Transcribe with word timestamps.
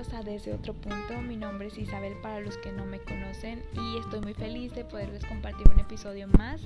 bienvenidos 0.00 0.12
a 0.14 0.30
Desde 0.30 0.54
Otro 0.54 0.72
Punto. 0.72 1.20
Mi 1.20 1.36
nombre 1.36 1.68
es 1.68 1.76
Isabel 1.76 2.14
para 2.22 2.40
los 2.40 2.56
que 2.58 2.72
no 2.72 2.86
me 2.86 3.00
conocen 3.00 3.62
y 3.74 3.98
estoy 3.98 4.20
muy 4.20 4.32
feliz 4.32 4.72
de 4.74 4.84
poderles 4.84 5.26
compartir 5.26 5.68
un 5.68 5.78
episodio 5.78 6.26
más. 6.38 6.62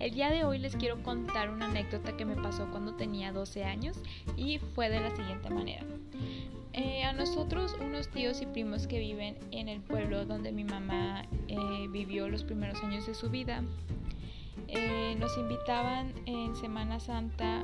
El 0.00 0.12
día 0.12 0.28
de 0.30 0.44
hoy 0.44 0.58
les 0.58 0.76
quiero 0.76 1.02
contar 1.02 1.48
una 1.48 1.66
anécdota 1.66 2.14
que 2.14 2.26
me 2.26 2.36
pasó 2.36 2.70
cuando 2.70 2.94
tenía 2.94 3.32
12 3.32 3.64
años 3.64 3.96
y 4.36 4.58
fue 4.58 4.90
de 4.90 5.00
la 5.00 5.16
siguiente 5.16 5.48
manera. 5.48 5.82
Eh, 6.74 7.04
a 7.04 7.14
nosotros, 7.14 7.74
unos 7.80 8.08
tíos 8.08 8.42
y 8.42 8.46
primos 8.46 8.86
que 8.86 8.98
viven 8.98 9.36
en 9.50 9.68
el 9.68 9.80
pueblo 9.80 10.26
donde 10.26 10.52
mi 10.52 10.64
mamá 10.64 11.24
eh, 11.48 11.88
vivió 11.88 12.28
los 12.28 12.44
primeros 12.44 12.82
años 12.82 13.06
de 13.06 13.14
su 13.14 13.30
vida, 13.30 13.62
eh, 14.68 15.16
nos 15.18 15.38
invitaban 15.38 16.12
en 16.26 16.54
Semana 16.56 17.00
Santa 17.00 17.62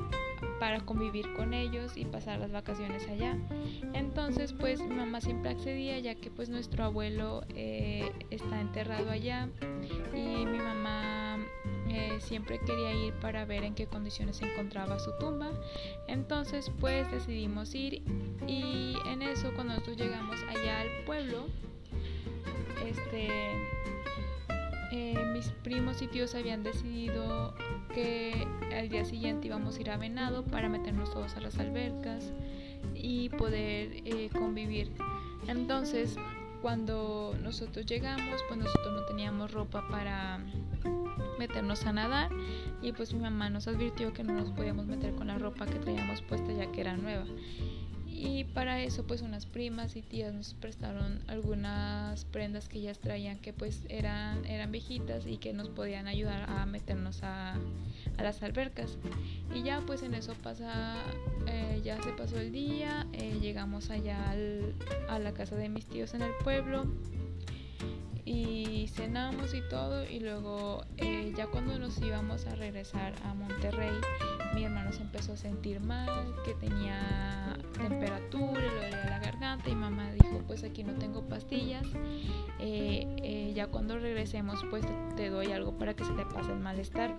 para 0.58 0.80
convivir 0.80 1.32
con 1.34 1.54
ellos 1.54 1.96
y 1.96 2.04
pasar 2.04 2.38
las 2.38 2.52
vacaciones 2.52 3.06
allá. 3.08 3.36
Entonces 3.94 4.52
pues 4.52 4.80
mi 4.80 4.94
mamá 4.94 5.20
siempre 5.20 5.50
accedía 5.50 5.98
ya 5.98 6.14
que 6.14 6.30
pues 6.30 6.48
nuestro 6.48 6.84
abuelo 6.84 7.42
eh, 7.54 8.12
está 8.30 8.60
enterrado 8.60 9.10
allá 9.10 9.48
y 10.14 10.46
mi 10.46 10.58
mamá 10.58 11.38
eh, 11.88 12.18
siempre 12.20 12.60
quería 12.60 12.92
ir 12.94 13.14
para 13.14 13.44
ver 13.44 13.64
en 13.64 13.74
qué 13.74 13.86
condiciones 13.86 14.36
se 14.36 14.50
encontraba 14.50 14.98
su 14.98 15.12
tumba. 15.18 15.50
Entonces 16.08 16.70
pues 16.80 17.10
decidimos 17.10 17.74
ir 17.74 18.02
y 18.46 18.96
en 19.06 19.22
eso 19.22 19.52
cuando 19.54 19.74
nosotros 19.74 19.96
llegamos 19.96 20.36
allá 20.48 20.80
al 20.80 21.04
pueblo, 21.04 21.46
este 22.86 23.28
eh, 24.92 25.14
mis 25.32 25.48
primos 25.62 26.02
y 26.02 26.08
tíos 26.08 26.34
habían 26.34 26.62
decidido 26.62 27.54
que 27.94 28.46
al 28.76 28.88
día 28.88 29.04
siguiente 29.04 29.46
íbamos 29.46 29.76
a 29.76 29.80
ir 29.80 29.90
a 29.90 29.96
Venado 29.96 30.44
para 30.44 30.68
meternos 30.68 31.12
todos 31.12 31.36
a 31.36 31.40
las 31.40 31.58
albercas 31.58 32.32
y 32.94 33.28
poder 33.30 34.02
eh, 34.04 34.30
convivir. 34.32 34.90
Entonces, 35.46 36.16
cuando 36.62 37.34
nosotros 37.42 37.86
llegamos, 37.86 38.42
pues 38.48 38.58
nosotros 38.58 38.92
no 38.92 39.06
teníamos 39.06 39.52
ropa 39.52 39.86
para 39.88 40.40
meternos 41.38 41.86
a 41.86 41.92
nadar 41.92 42.30
y 42.82 42.92
pues 42.92 43.14
mi 43.14 43.20
mamá 43.20 43.48
nos 43.48 43.66
advirtió 43.66 44.12
que 44.12 44.22
no 44.22 44.34
nos 44.34 44.50
podíamos 44.50 44.86
meter 44.86 45.14
con 45.14 45.28
la 45.28 45.38
ropa 45.38 45.66
que 45.66 45.78
traíamos 45.78 46.20
puesta 46.22 46.52
ya 46.52 46.70
que 46.70 46.82
era 46.82 46.96
nueva. 46.96 47.24
Y 48.12 48.44
para 48.44 48.82
eso 48.82 49.06
pues 49.06 49.22
unas 49.22 49.46
primas 49.46 49.96
y 49.96 50.02
tías 50.02 50.34
nos 50.34 50.54
prestaron 50.54 51.20
algunas 51.28 52.24
prendas 52.26 52.68
que 52.68 52.78
ellas 52.78 52.98
traían 52.98 53.38
que 53.38 53.52
pues 53.52 53.82
eran, 53.88 54.44
eran 54.44 54.72
viejitas 54.72 55.26
y 55.26 55.38
que 55.38 55.52
nos 55.52 55.68
podían 55.68 56.06
ayudar 56.06 56.48
a 56.50 56.66
meternos 56.66 57.22
a, 57.22 57.54
las 58.18 58.42
albercas. 58.42 58.98
Y 59.54 59.62
ya 59.62 59.80
pues 59.86 60.02
en 60.02 60.14
eso 60.14 60.34
pasa, 60.42 60.96
eh, 61.46 61.80
ya 61.82 62.02
se 62.02 62.12
pasó 62.12 62.38
el 62.38 62.52
día, 62.52 63.06
eh, 63.12 63.38
llegamos 63.40 63.90
allá 63.90 64.34
a 65.08 65.18
la 65.18 65.32
casa 65.32 65.56
de 65.56 65.68
mis 65.68 65.86
tíos 65.86 66.12
en 66.14 66.22
el 66.22 66.32
pueblo 66.44 66.86
y 68.32 68.86
cenamos 68.86 69.54
y 69.54 69.60
todo 69.68 70.04
y 70.04 70.20
luego 70.20 70.84
eh, 70.98 71.32
ya 71.36 71.48
cuando 71.48 71.76
nos 71.80 72.00
íbamos 72.00 72.46
a 72.46 72.54
regresar 72.54 73.12
a 73.24 73.34
Monterrey 73.34 73.90
mi 74.54 74.64
hermano 74.64 74.92
se 74.92 75.02
empezó 75.02 75.32
a 75.32 75.36
sentir 75.36 75.80
mal, 75.80 76.34
que 76.44 76.54
tenía 76.54 77.56
temperatura, 77.78 78.60
le 78.60 78.90
dolía 78.90 79.04
la 79.06 79.18
garganta 79.18 79.68
y 79.68 79.74
mamá 79.74 80.10
dijo 80.12 80.42
pues 80.46 80.64
aquí 80.64 80.82
no 80.82 80.94
tengo 80.94 81.22
pastillas, 81.28 81.86
eh, 82.58 83.06
eh, 83.22 83.52
ya 83.54 83.68
cuando 83.68 83.98
regresemos 83.98 84.64
pues 84.70 84.84
te, 85.16 85.30
doy 85.30 85.52
algo 85.52 85.76
para 85.78 85.94
que 85.94 86.04
se 86.04 86.12
te 86.12 86.24
pase 86.24 86.52
el 86.52 86.60
malestar. 86.60 87.16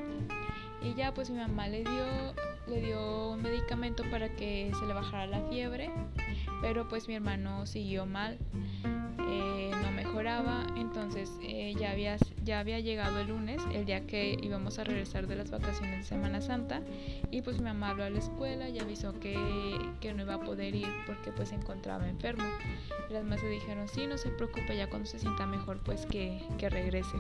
Y 0.83 0.95
ya 0.95 1.13
pues 1.13 1.29
mi 1.29 1.37
mamá 1.37 1.67
le 1.67 1.83
dio, 1.83 2.33
le 2.67 2.81
dio 2.81 3.29
un 3.29 3.41
medicamento 3.41 4.03
para 4.09 4.35
que 4.35 4.71
se 4.79 4.85
le 4.85 4.93
bajara 4.93 5.27
la 5.27 5.41
fiebre, 5.47 5.91
pero 6.61 6.87
pues 6.87 7.07
mi 7.07 7.15
hermano 7.15 7.65
siguió 7.67 8.05
mal. 8.05 8.39
Entonces 10.75 11.31
eh, 11.41 11.73
ya, 11.79 11.91
había, 11.91 12.17
ya 12.43 12.59
había 12.59 12.79
llegado 12.79 13.19
el 13.19 13.27
lunes, 13.27 13.61
el 13.73 13.85
día 13.85 14.05
que 14.05 14.37
íbamos 14.41 14.79
a 14.79 14.83
regresar 14.83 15.27
de 15.27 15.35
las 15.35 15.51
vacaciones 15.51 15.99
de 15.99 16.03
Semana 16.03 16.41
Santa, 16.41 16.81
y 17.31 17.41
pues 17.41 17.57
mi 17.57 17.65
mamá 17.65 17.89
habló 17.89 18.03
a 18.03 18.09
la 18.09 18.19
escuela 18.19 18.69
y 18.69 18.79
avisó 18.79 19.19
que, 19.19 19.35
que 19.99 20.13
no 20.13 20.23
iba 20.23 20.35
a 20.35 20.39
poder 20.39 20.75
ir 20.75 20.87
porque 21.05 21.31
pues 21.31 21.49
se 21.49 21.55
encontraba 21.55 22.07
enfermo. 22.07 22.45
Las 23.09 23.39
se 23.39 23.47
dijeron, 23.47 23.87
sí, 23.87 24.07
no 24.07 24.17
se 24.17 24.29
preocupe, 24.29 24.75
ya 24.75 24.89
cuando 24.89 25.07
se 25.07 25.19
sienta 25.19 25.45
mejor 25.45 25.79
pues 25.83 26.05
que, 26.05 26.41
que 26.57 26.69
regrese. 26.69 27.17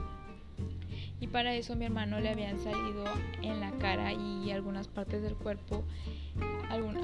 Y 1.21 1.27
para 1.27 1.53
eso 1.55 1.77
mi 1.77 1.85
hermano 1.85 2.19
le 2.19 2.29
habían 2.29 2.59
salido 2.59 3.05
en 3.41 3.61
la 3.61 3.71
cara 3.77 4.11
y 4.11 4.51
algunas 4.51 4.89
partes 4.89 5.21
del 5.21 5.35
cuerpo 5.35 5.85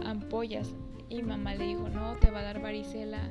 ampollas 0.06 0.74
y 1.10 1.24
mamá 1.24 1.56
le 1.56 1.68
dijo, 1.68 1.88
no, 1.88 2.16
te 2.18 2.32
va 2.32 2.40
a 2.40 2.44
dar 2.44 2.62
varicela. 2.62 3.30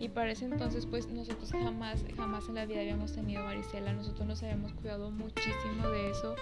Y 0.00 0.08
para 0.08 0.30
ese 0.30 0.46
entonces, 0.46 0.86
pues 0.86 1.08
nosotros 1.08 1.52
jamás, 1.52 2.04
jamás 2.16 2.48
en 2.48 2.54
la 2.54 2.64
vida 2.64 2.80
habíamos 2.80 3.12
tenido 3.12 3.44
varicela. 3.44 3.92
Nosotros 3.92 4.26
nos 4.26 4.42
habíamos 4.42 4.72
cuidado 4.72 5.10
muchísimo 5.10 5.88
de 5.90 6.10
eso. 6.10 6.36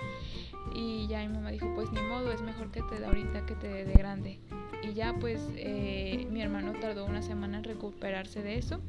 Y 0.74 1.08
ya 1.08 1.26
mi 1.26 1.28
mamá 1.28 1.50
dijo, 1.50 1.72
pues 1.74 1.90
ni 1.90 2.00
modo, 2.02 2.30
es 2.30 2.40
mejor 2.42 2.70
que 2.70 2.82
te 2.82 3.00
dé 3.00 3.06
ahorita 3.06 3.46
que 3.46 3.54
te 3.56 3.68
dé 3.68 3.84
de 3.84 3.94
grande. 3.94 4.38
Y 4.82 4.92
ya 4.92 5.12
pues 5.14 5.40
eh, 5.56 6.28
mi 6.30 6.40
hermano 6.40 6.72
tardó 6.80 7.04
una 7.04 7.22
semana 7.22 7.58
en 7.58 7.64
recuperarse 7.64 8.42
de 8.42 8.58
eso. 8.58 8.80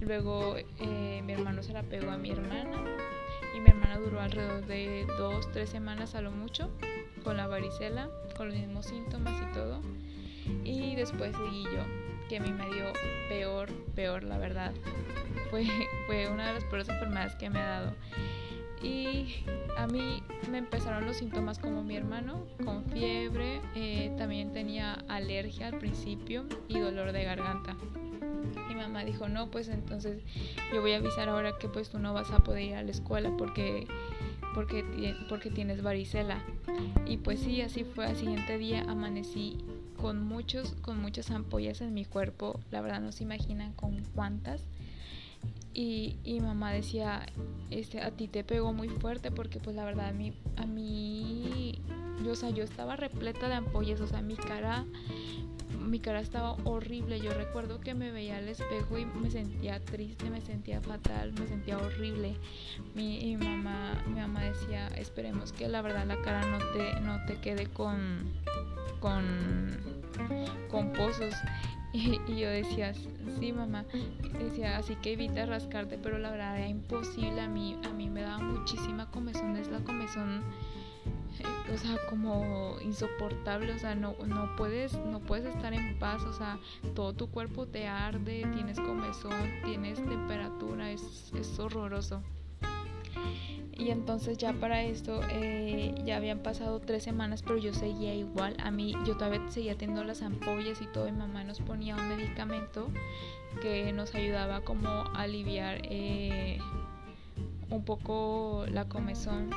Luego 0.00 0.56
eh, 0.56 1.22
mi 1.24 1.32
hermano 1.32 1.62
se 1.62 1.72
la 1.72 1.82
pegó 1.82 2.10
a 2.10 2.18
mi 2.18 2.30
hermana. 2.30 2.78
Mi 3.62 3.70
hermana 3.70 3.98
duró 3.98 4.20
alrededor 4.20 4.66
de 4.66 5.06
dos, 5.18 5.50
tres 5.52 5.70
semanas 5.70 6.14
a 6.14 6.20
lo 6.20 6.30
mucho 6.30 6.70
con 7.22 7.36
la 7.36 7.46
varicela, 7.46 8.08
con 8.36 8.48
los 8.48 8.56
mismos 8.56 8.86
síntomas 8.86 9.40
y 9.40 9.52
todo. 9.52 9.80
Y 10.64 10.96
después 10.96 11.34
seguí 11.36 11.64
yo, 11.64 11.84
que 12.28 12.38
a 12.38 12.40
mí 12.40 12.52
me 12.52 12.68
dio 12.74 12.92
peor, 13.28 13.70
peor, 13.94 14.24
la 14.24 14.38
verdad. 14.38 14.72
Fue, 15.50 15.66
fue 16.06 16.28
una 16.28 16.48
de 16.48 16.54
las 16.54 16.64
peores 16.64 16.88
enfermedades 16.88 17.34
que 17.34 17.50
me 17.50 17.60
ha 17.60 17.66
dado. 17.66 17.92
Y 18.82 19.44
a 19.76 19.86
mí 19.86 20.22
me 20.50 20.58
empezaron 20.58 21.06
los 21.06 21.18
síntomas 21.18 21.58
como 21.58 21.84
mi 21.84 21.96
hermano, 21.96 22.46
con 22.64 22.84
fiebre, 22.86 23.60
eh, 23.74 24.12
también 24.16 24.52
tenía 24.52 24.94
alergia 25.08 25.68
al 25.68 25.78
principio 25.78 26.46
y 26.68 26.78
dolor 26.78 27.12
de 27.12 27.24
garganta. 27.24 27.76
Mi 28.68 28.74
mamá 28.74 29.04
dijo, 29.04 29.28
no, 29.28 29.50
pues 29.50 29.68
entonces 29.68 30.22
yo 30.72 30.80
voy 30.80 30.92
a 30.92 30.96
avisar 30.96 31.28
ahora 31.28 31.58
que 31.58 31.68
pues 31.68 31.90
tú 31.90 31.98
no 31.98 32.12
vas 32.12 32.30
a 32.30 32.38
poder 32.38 32.62
ir 32.62 32.74
a 32.74 32.82
la 32.82 32.90
escuela 32.90 33.32
porque 33.36 33.86
porque, 34.54 35.16
porque 35.28 35.50
tienes 35.50 35.82
varicela. 35.82 36.42
Y 37.06 37.18
pues 37.18 37.40
sí, 37.40 37.60
así 37.62 37.84
fue. 37.84 38.06
Al 38.06 38.16
siguiente 38.16 38.58
día 38.58 38.84
amanecí 38.88 39.58
con, 39.96 40.22
muchos, 40.22 40.74
con 40.82 41.00
muchas 41.00 41.30
ampollas 41.30 41.80
en 41.80 41.94
mi 41.94 42.04
cuerpo. 42.04 42.60
La 42.70 42.80
verdad 42.80 43.00
no 43.00 43.12
se 43.12 43.24
imaginan 43.24 43.72
con 43.72 44.02
cuántas. 44.14 44.62
Y, 45.74 46.16
y 46.22 46.40
mamá 46.40 46.70
decía, 46.72 47.26
este, 47.70 48.02
a 48.02 48.10
ti 48.10 48.28
te 48.28 48.44
pegó 48.44 48.72
muy 48.72 48.88
fuerte 48.88 49.30
porque 49.30 49.58
pues 49.58 49.74
la 49.74 49.84
verdad 49.84 50.08
a 50.08 50.12
mí, 50.12 50.34
a 50.56 50.66
mí 50.66 51.80
yo, 52.22 52.32
o 52.32 52.36
sea, 52.36 52.50
yo 52.50 52.62
estaba 52.62 52.94
repleta 52.94 53.48
de 53.48 53.54
ampollas, 53.54 54.00
o 54.02 54.06
sea, 54.06 54.20
mi 54.20 54.36
cara 54.36 54.84
mi 55.82 56.00
cara 56.00 56.20
estaba 56.20 56.52
horrible. 56.64 57.20
Yo 57.20 57.32
recuerdo 57.34 57.80
que 57.80 57.94
me 57.94 58.10
veía 58.10 58.38
al 58.38 58.48
espejo 58.48 58.98
y 58.98 59.04
me 59.06 59.30
sentía 59.30 59.80
triste, 59.80 60.30
me 60.30 60.40
sentía 60.40 60.80
fatal, 60.80 61.32
me 61.38 61.46
sentía 61.46 61.78
horrible. 61.78 62.36
Mi, 62.94 63.36
mamá, 63.36 64.02
mi 64.06 64.20
mamá 64.20 64.44
decía, 64.44 64.88
esperemos 64.96 65.52
que 65.52 65.68
la 65.68 65.82
verdad 65.82 66.06
la 66.06 66.20
cara 66.22 66.44
no 66.46 66.58
te, 66.72 67.00
no 67.00 67.24
te 67.26 67.40
quede 67.40 67.66
con, 67.66 68.30
con, 69.00 69.76
con 70.70 70.92
pozos. 70.92 71.34
Y, 71.94 72.18
yo 72.26 72.48
decía, 72.48 72.94
sí 73.38 73.52
mamá, 73.52 73.84
decía, 74.38 74.78
así 74.78 74.96
que 74.96 75.12
evita 75.12 75.44
rascarte, 75.44 75.98
pero 75.98 76.16
la 76.16 76.30
verdad 76.30 76.56
era 76.56 76.66
imposible. 76.66 77.38
A 77.42 77.48
mí, 77.48 77.76
a 77.84 77.90
mí 77.90 78.08
me 78.08 78.22
daba 78.22 78.38
muchísima 78.38 79.10
comezón, 79.10 79.58
es 79.58 79.68
la 79.68 79.80
comezón 79.80 80.42
o 81.72 81.78
sea, 81.78 81.96
como 82.08 82.76
insoportable, 82.80 83.72
o 83.72 83.78
sea, 83.78 83.94
no, 83.94 84.14
no, 84.26 84.56
puedes, 84.56 84.94
no 85.06 85.20
puedes 85.20 85.54
estar 85.54 85.72
en 85.72 85.98
paz, 85.98 86.22
o 86.22 86.32
sea, 86.32 86.58
todo 86.94 87.12
tu 87.12 87.30
cuerpo 87.30 87.66
te 87.66 87.86
arde, 87.86 88.46
tienes 88.54 88.78
comezón, 88.78 89.50
tienes 89.64 89.96
temperatura, 90.04 90.90
es, 90.90 91.32
es 91.34 91.58
horroroso. 91.58 92.22
Y 93.82 93.90
entonces 93.90 94.38
ya 94.38 94.52
para 94.52 94.82
esto 94.84 95.20
eh, 95.30 95.94
ya 96.04 96.16
habían 96.16 96.38
pasado 96.38 96.78
tres 96.78 97.02
semanas, 97.02 97.42
pero 97.42 97.56
yo 97.58 97.72
seguía 97.74 98.14
igual. 98.14 98.54
A 98.62 98.70
mí 98.70 98.94
yo 99.04 99.16
todavía 99.16 99.40
seguía 99.48 99.76
teniendo 99.76 100.04
las 100.04 100.22
ampollas 100.22 100.80
y 100.80 100.86
todo. 100.86 101.08
Y 101.08 101.12
mamá 101.12 101.42
nos 101.42 101.60
ponía 101.60 101.96
un 101.96 102.08
medicamento 102.08 102.88
que 103.60 103.92
nos 103.92 104.14
ayudaba 104.14 104.60
como 104.60 104.88
a 104.88 105.22
aliviar 105.22 105.80
eh, 105.82 106.58
un 107.70 107.84
poco 107.84 108.66
la 108.68 108.88
comezón 108.88 109.50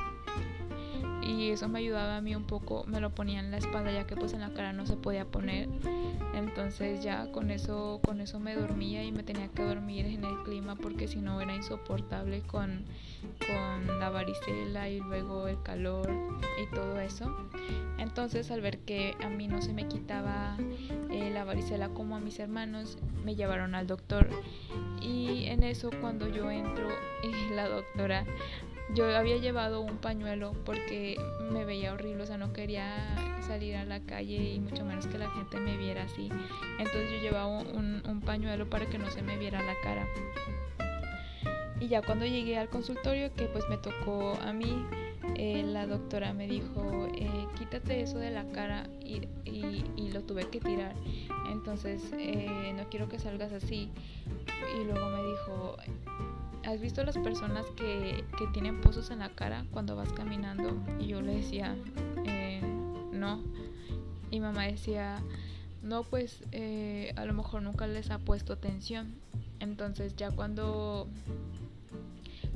y, 1.26 1.50
eso 1.50 1.68
me 1.68 1.80
ayudaba 1.80 2.18
a 2.18 2.22
mí 2.22 2.36
un 2.36 2.46
poco, 2.46 2.84
me 2.88 3.00
lo 3.00 3.12
ponía 3.12 3.40
en 3.40 3.52
la 3.52 3.58
espalda 3.58 3.92
ya 3.92 4.06
que 4.06 4.16
pues 4.16 4.34
en 4.34 4.42
la 4.42 4.54
cara 4.54 4.74
no 4.74 4.86
se 4.86 4.96
podía 4.96 5.26
poner. 5.26 5.70
Entonces 6.34 7.04
ya 7.04 7.32
con 7.32 7.50
eso 7.50 8.02
con 8.04 8.20
eso 8.20 8.40
me 8.40 8.56
dormía 8.56 9.04
y 9.04 9.12
me 9.12 9.24
tenía 9.24 9.48
que 9.48 9.64
dormir 9.64 10.06
en 10.06 10.24
el 10.26 10.44
clima 10.44 10.76
porque 10.76 11.08
si 11.08 11.20
no 11.20 11.40
era 11.40 11.56
insoportable 11.56 12.42
con, 12.42 12.86
con 13.48 14.00
la 14.00 14.10
varicela 14.10 14.90
y 14.90 15.00
luego 15.00 15.48
el 15.48 15.62
calor 15.64 16.12
y 16.62 16.76
todo 16.76 17.00
eso. 17.00 17.34
Entonces 17.98 18.52
al 18.52 18.62
ver 18.62 18.80
que 18.80 19.16
a 19.24 19.30
mí 19.30 19.48
no 19.48 19.62
se 19.62 19.74
me 19.74 19.88
quitaba 19.88 20.58
eh, 21.10 21.32
la 21.34 21.46
varicela 21.46 21.90
como 21.90 22.18
a 22.18 22.20
mis 22.20 22.40
hermanos, 22.40 22.98
me 23.24 23.36
llevaron 23.36 23.76
al 23.76 23.88
doctor. 23.88 24.30
Y 25.02 25.46
en 25.46 25.64
eso 25.64 25.90
cuando 26.02 26.28
yo 26.28 26.50
entro, 26.52 26.90
eh, 27.24 27.50
la 27.54 27.68
doctora 27.68 28.26
yo 28.94 29.16
había 29.16 29.38
llevado 29.38 29.82
un 29.82 29.98
pañuelo 29.98 30.54
porque 30.64 31.18
me 31.52 31.66
veía 31.66 31.94
horrible, 31.94 32.24
o 32.24 32.26
sea, 32.26 32.38
no 32.38 32.54
quería 32.54 33.16
salir 33.46 33.76
a 33.76 33.86
la 33.86 34.00
calle 34.02 34.54
y 34.54 34.60
mucho 34.60 34.86
menos 34.86 35.08
que 35.08 35.18
la 35.18 35.30
gente 35.32 35.60
me 35.60 35.78
viera 35.78 36.04
así. 36.04 36.30
Entonces 36.80 37.12
yo 37.12 37.18
llevaba 37.20 37.48
un, 37.48 38.22
pañuelo 38.26 38.68
para 38.68 38.88
que 38.88 38.98
no 38.98 39.10
se 39.12 39.22
me 39.22 39.38
viera 39.38 39.62
la 39.62 39.76
cara. 39.84 40.08
Y 41.80 41.88
ya 41.88 42.02
cuando 42.02 42.26
llegué 42.26 42.58
al 42.58 42.70
consultorio, 42.70 43.32
que 43.34 43.46
pues 43.46 43.66
me 43.70 43.78
tocó 43.78 44.34
a 44.42 44.52
mí, 44.52 44.84
eh, 45.36 45.64
la 45.64 45.86
doctora 45.86 46.34
me 46.34 46.48
dijo, 46.48 47.08
eh, 47.16 47.48
quítate 47.58 48.02
eso 48.02 48.18
de 48.18 48.32
la 48.32 48.46
cara 48.50 48.88
y, 49.00 49.28
y, 49.46 50.12
lo 50.12 50.24
tuve 50.24 50.48
que 50.50 50.60
tirar. 50.60 50.96
Entonces, 51.52 52.02
eh, 52.18 52.74
no 52.76 52.90
quiero 52.90 53.10
que 53.10 53.20
salgas 53.20 53.52
así. 53.52 53.92
Y 54.80 54.84
luego 54.84 55.10
me 55.10 55.24
dijo, 55.24 55.78
¿has 56.66 56.82
visto 56.82 57.04
las 57.04 57.18
personas 57.18 57.66
que, 57.78 58.24
que, 58.38 58.48
tienen 58.48 58.82
pozos 58.82 59.12
en 59.12 59.20
la 59.20 59.30
cara 59.30 59.66
cuando 59.72 59.96
vas 59.96 60.12
caminando? 60.14 60.78
Y 61.00 61.08
yo 61.08 61.22
le 61.22 61.36
decía, 61.36 61.76
eh, 62.26 62.62
no. 63.12 63.42
Y 64.32 64.40
mamá 64.40 64.64
decía, 64.64 65.22
no, 65.86 66.04
pues 66.04 66.44
eh, 66.52 67.14
a 67.16 67.26
lo 67.26 67.34
mejor 67.34 67.62
nunca 67.62 67.88
les 67.88 68.10
ha 68.10 68.18
puesto 68.18 68.54
atención. 68.54 69.14
Entonces 69.60 70.16
ya 70.16 70.32
cuando, 70.32 71.08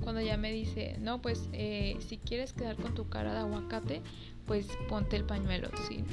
cuando 0.01 0.22
ya 0.22 0.36
me 0.36 0.51
dice, 0.51 0.98
no, 1.00 1.22
pues 1.22 1.48
eh, 1.54 1.98
si 2.00 2.18
quieres 2.18 2.54
quedar 2.54 2.75
con 2.75 2.96
tu 2.96 3.07
cara 3.07 3.34
de 3.34 3.40
aguacate, 3.40 4.01
pues 4.48 4.68
ponte 4.90 5.16
el 5.16 5.25
pañuelo. 5.25 5.69
Si, 5.88 6.04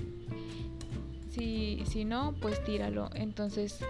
si, 1.36 1.82
si 1.86 2.04
no, 2.04 2.34
pues 2.40 2.62
tíralo. 2.64 3.10
Entonces 3.14 3.80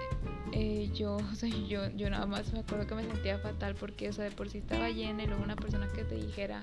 eh, 0.53 0.91
yo, 0.95 1.19
yo, 1.69 1.89
yo 1.97 2.11
nada 2.11 2.27
más 2.27 2.53
me 2.53 2.61
acuerdo 2.61 2.87
que 2.87 2.95
me 2.95 3.05
sentía 3.05 3.39
fatal 3.39 3.75
porque, 3.79 4.09
o 4.09 4.13
sea, 4.13 4.25
de 4.25 4.31
por 4.31 4.49
sí 4.49 4.59
estaba 4.59 4.91
llena 4.91 5.25
y 5.25 5.27
luego 5.27 5.43
una 5.43 5.57
persona 5.57 5.89
que 5.93 6.05
te 6.05 6.15
dijera, 6.17 6.63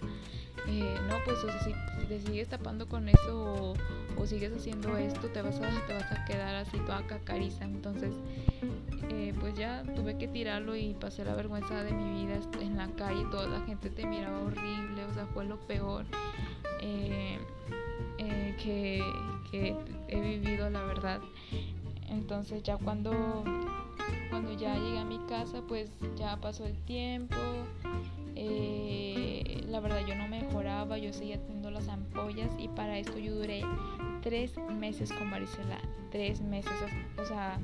eh, 0.68 0.95
no, 1.07 1.15
pues, 1.25 1.38
o 1.44 1.47
sea, 1.47 1.59
si, 1.59 1.74
te 2.07 2.19
sigues 2.19 2.47
tapando 2.47 2.88
con 2.88 3.09
eso 3.09 3.74
o, 4.18 4.25
sigues 4.25 4.53
haciendo 4.53 4.95
esto, 4.97 5.27
te 5.27 5.41
vas 5.41 5.59
a, 5.59 5.69
te 5.88 5.94
vas 5.94 6.12
a 6.12 6.25
quedar 6.25 6.56
así 6.56 6.77
toda 6.80 7.06
cacariza. 7.07 7.65
Entonces, 7.65 8.13
eh, 9.09 9.33
pues 9.39 9.56
ya 9.56 9.83
tuve 9.95 10.18
que 10.18 10.27
tirarlo 10.27 10.75
y 10.75 10.94
pasé 10.94 11.25
la 11.25 11.35
vergüenza 11.35 11.83
de 11.83 11.91
mi 11.91 12.25
vida 12.25 12.39
en 12.62 12.77
la 12.77 12.88
calle, 12.95 13.25
toda 13.31 13.47
la 13.47 13.65
gente 13.65 13.89
te 13.89 14.06
miraba 14.06 14.39
horrible, 14.39 15.06
o 15.09 15.13
sea, 15.13 15.25
fue 15.27 15.45
lo 15.45 15.59
peor. 15.68 16.06
Que, 18.57 19.01
he 20.07 20.19
vivido, 20.19 20.69
la 20.69 20.83
verdad. 20.83 21.21
Entonces 22.13 22.63
ya 22.63 22.77
cuando, 22.77 23.12
cuando 24.30 24.54
ya 24.54 24.75
llegué 24.75 25.00
a 25.00 25.06
mi 25.06 25.19
casa, 25.27 25.62
pues 25.68 25.92
ya 26.15 26.38
pasó 26.38 26.65
el 26.65 26.77
tiempo. 26.86 27.36
Eh, 28.36 29.63
la 29.69 29.80
verdad 29.80 30.06
yo 30.07 30.15
no 30.15 30.27
mejoraba, 30.27 30.98
yo 30.98 31.13
seguía 31.13 31.39
teniendo 31.42 31.71
las 31.71 31.88
ampollas 31.88 32.51
y 32.60 32.68
para 32.68 32.98
esto 32.98 33.18
yo 33.18 33.36
duré 33.36 33.63
tres 34.21 34.57
meses 34.80 35.12
con 35.12 35.30
varicela, 35.30 35.80
tres 36.12 36.42
meses, 36.42 36.71
o 37.19 37.25
sea, 37.25 37.60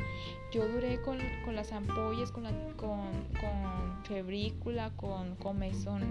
yo 0.51 0.67
duré 0.67 1.01
con, 1.01 1.17
las 1.53 1.71
ampollas, 1.71 2.31
con, 2.31 2.43
la, 2.43 2.51
con, 2.75 3.11
con 3.39 4.03
febrícula, 4.03 4.91
con 4.95 5.35
comezón 5.35 6.03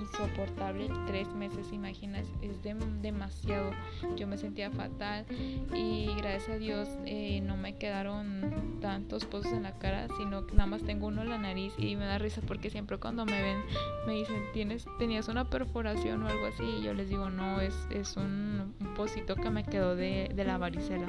insoportable, 0.00 0.88
tres 1.06 1.28
meses, 1.34 1.72
imaginas, 1.72 2.26
es 2.42 2.62
demasiado, 3.02 3.72
yo 4.16 4.26
me 4.26 4.38
sentía 4.38 4.70
fatal 4.70 5.26
y 5.74 6.14
gracias 6.16 6.48
a 6.50 6.58
Dios 6.58 6.88
eh, 7.06 7.40
no 7.42 7.56
me 7.56 7.63
quedaron 7.72 8.78
tantos 8.80 9.24
pozos 9.24 9.52
en 9.52 9.62
la 9.62 9.78
cara, 9.78 10.06
sino 10.18 10.46
que 10.46 10.54
nada 10.54 10.66
más 10.66 10.82
tengo 10.82 11.06
uno 11.06 11.22
en 11.22 11.30
la 11.30 11.38
nariz 11.38 11.72
y 11.78 11.96
me 11.96 12.04
da 12.04 12.18
risa 12.18 12.42
porque 12.46 12.68
siempre 12.68 12.98
cuando 12.98 13.24
me 13.24 13.42
ven 13.42 13.62
me 14.06 14.12
dicen, 14.12 14.44
¿Tienes, 14.52 14.84
¿tenías 14.98 15.28
una 15.28 15.48
perforación 15.48 16.22
o 16.22 16.28
algo 16.28 16.46
así? 16.46 16.62
Y 16.62 16.82
yo 16.82 16.92
les 16.92 17.08
digo, 17.08 17.30
no, 17.30 17.60
es, 17.60 17.74
es 17.90 18.16
un, 18.16 18.74
un 18.78 18.94
pocito 18.94 19.34
que 19.36 19.50
me 19.50 19.64
quedó 19.64 19.96
de, 19.96 20.32
la 20.36 20.58
varicela. 20.58 21.08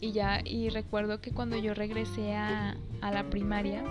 Y 0.00 0.12
ya, 0.12 0.40
y 0.44 0.68
recuerdo 0.68 1.20
que 1.20 1.32
cuando 1.32 1.56
yo 1.56 1.74
regresé 1.74 2.34
a, 2.34 2.76
la 3.00 3.30
primaria, 3.30 3.84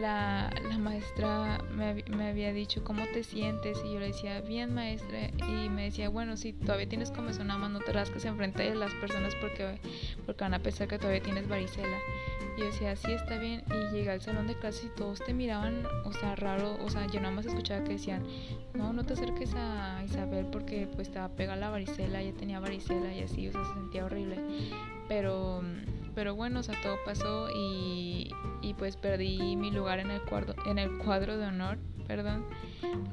la, 0.00 0.50
maestra 0.78 1.58
me, 1.74 2.02
me, 2.04 2.28
había 2.28 2.52
dicho, 2.52 2.82
¿cómo 2.84 3.04
te 3.12 3.22
sientes? 3.22 3.78
Y 3.84 3.92
yo 3.92 4.00
le 4.00 4.08
decía, 4.08 4.40
bien 4.40 4.74
maestra. 4.74 5.28
Y 5.48 5.68
me 5.68 5.84
decía, 5.84 6.08
bueno, 6.08 6.36
si 6.36 6.52
todavía 6.52 6.88
tienes 6.88 7.10
comezón 7.10 7.48
nada 7.48 7.60
más 7.60 7.70
no 7.70 7.80
te 7.80 7.92
rasques 7.92 8.24
enfrente 8.24 8.62
de 8.62 8.74
las 8.74 8.92
personas 8.94 9.34
porque, 9.36 9.78
porque 10.26 10.44
van 10.44 10.54
a 10.54 10.58
pensar 10.60 10.88
que 10.88 10.98
todavía 10.98 11.22
tienes 11.22 11.48
varicela. 11.48 11.98
Y 12.56 12.60
yo 12.60 12.66
decía, 12.66 12.96
sí, 12.96 13.12
está 13.12 13.38
bien. 13.38 13.62
Y 13.68 13.94
llegué 13.94 14.10
al 14.10 14.20
salón 14.20 14.46
de 14.46 14.54
clases 14.58 14.84
y 14.84 14.88
todos 14.88 15.20
te 15.24 15.32
miraban, 15.32 15.86
o 16.04 16.12
sea, 16.12 16.36
raro. 16.36 16.78
O 16.84 16.90
sea, 16.90 17.06
yo 17.06 17.20
nada 17.20 17.34
más 17.34 17.46
escuchaba 17.46 17.84
que 17.84 17.92
decían, 17.92 18.24
no, 18.74 18.92
no 18.92 19.04
te 19.04 19.14
acerques 19.14 19.54
a 19.54 20.02
Isabel 20.04 20.46
porque 20.46 20.88
pues 20.94 21.10
te 21.10 21.18
va 21.18 21.26
a 21.26 21.56
la 21.56 21.70
varicela. 21.70 22.22
Ya 22.22 22.32
tenía 22.32 22.60
varicela 22.60 23.12
y 23.12 23.22
así, 23.22 23.48
o 23.48 23.52
sea, 23.52 23.64
se 23.64 23.74
sentía 23.74 24.04
horrible. 24.04 24.36
Pero, 25.08 25.62
pero 26.14 26.34
bueno, 26.34 26.60
o 26.60 26.62
sea, 26.62 26.80
todo 26.82 26.96
pasó 27.04 27.48
y, 27.54 28.30
y 28.62 28.74
pues 28.74 28.96
perdí 28.96 29.56
mi 29.56 29.70
lugar 29.70 29.98
en 29.98 30.10
el, 30.10 30.22
cuadro, 30.22 30.54
en 30.66 30.78
el 30.78 30.98
cuadro 30.98 31.36
de 31.36 31.46
honor, 31.46 31.78
perdón. 32.06 32.44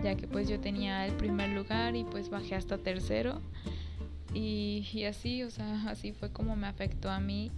Ya 0.03 0.15
que 0.15 0.27
pues 0.27 0.47
yo 0.47 0.59
tenía 0.59 1.05
el 1.05 1.13
primer 1.13 1.49
lugar 1.49 1.95
y 1.95 2.03
pues 2.03 2.29
bajé 2.29 2.55
hasta 2.55 2.77
tercero. 2.77 3.41
Y, 4.33 4.87
y 4.93 5.05
así, 5.05 5.43
o 5.43 5.49
sea, 5.49 5.89
así 5.89 6.13
fue 6.13 6.31
como 6.31 6.55
me 6.55 6.67
afectó 6.67 7.09
a 7.09 7.19
mí 7.19 7.51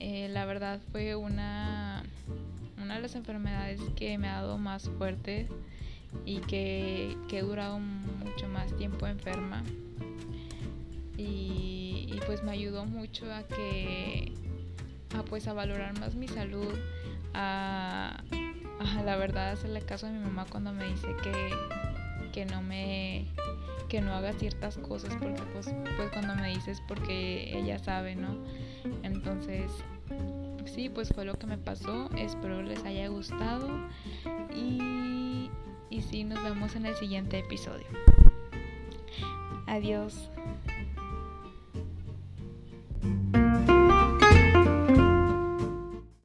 eh, 0.00 0.28
la 0.30 0.44
verdad 0.44 0.80
fue 0.92 1.16
una, 1.16 2.04
una 2.80 2.96
de 2.96 3.00
las 3.00 3.16
enfermedades 3.16 3.80
que 3.96 4.16
me 4.16 4.28
ha 4.28 4.36
dado 4.36 4.56
más 4.56 4.88
fuerte 4.90 5.48
y 6.24 6.38
que, 6.40 7.16
he 7.30 7.40
durado 7.40 7.80
mucho 7.80 8.48
más 8.48 8.74
tiempo 8.76 9.06
enferma. 9.06 9.64
Y, 11.16 12.20
pues 12.26 12.42
me 12.42 12.52
ayudó 12.52 12.84
mucho 12.84 13.32
a 13.32 13.42
que 13.44 14.32
a 15.16 15.22
pues 15.22 15.48
a 15.48 15.54
valorar 15.54 15.98
más 15.98 16.14
mi 16.14 16.28
salud, 16.28 16.74
a, 17.34 18.22
la 19.04 19.16
verdad 19.16 19.52
hacerle 19.52 19.82
caso 19.82 20.06
a 20.06 20.10
mi 20.10 20.18
mamá 20.18 20.46
cuando 20.50 20.72
me 20.72 20.86
dice 20.88 21.08
que, 21.22 21.50
que 22.32 22.44
no 22.46 22.62
me 22.62 23.26
que 23.88 24.02
no 24.02 24.12
haga 24.12 24.34
ciertas 24.34 24.76
cosas 24.76 25.14
porque 25.18 25.42
pues, 25.54 25.74
pues 25.96 26.10
cuando 26.12 26.34
me 26.36 26.50
dices 26.50 26.82
porque 26.86 27.58
ella 27.58 27.78
sabe, 27.78 28.14
¿no? 28.16 28.36
Entonces, 29.02 29.72
sí, 30.66 30.88
pues 30.88 31.08
fue 31.14 31.24
lo 31.24 31.34
que 31.38 31.46
me 31.46 31.56
pasó. 31.56 32.10
Espero 32.16 32.62
les 32.62 32.84
haya 32.84 33.08
gustado 33.08 33.68
y, 34.54 35.50
y 35.88 36.02
sí, 36.02 36.24
nos 36.24 36.42
vemos 36.42 36.76
en 36.76 36.86
el 36.86 36.94
siguiente 36.96 37.38
episodio. 37.38 37.86
Adiós. 39.66 40.30